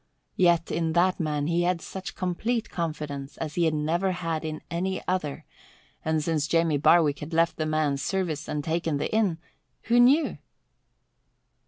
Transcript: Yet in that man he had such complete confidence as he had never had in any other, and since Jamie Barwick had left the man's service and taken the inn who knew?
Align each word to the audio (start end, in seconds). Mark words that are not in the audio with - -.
Yet 0.35 0.71
in 0.71 0.93
that 0.93 1.19
man 1.19 1.45
he 1.45 1.61
had 1.61 1.79
such 1.79 2.15
complete 2.15 2.71
confidence 2.71 3.37
as 3.37 3.53
he 3.53 3.65
had 3.65 3.75
never 3.75 4.13
had 4.13 4.43
in 4.43 4.63
any 4.71 4.99
other, 5.07 5.45
and 6.03 6.23
since 6.23 6.47
Jamie 6.47 6.77
Barwick 6.79 7.19
had 7.19 7.33
left 7.35 7.57
the 7.57 7.67
man's 7.67 8.01
service 8.01 8.47
and 8.47 8.63
taken 8.63 8.97
the 8.97 9.13
inn 9.13 9.37
who 9.83 9.99
knew? 9.99 10.39